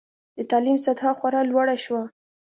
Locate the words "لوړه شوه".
1.51-2.03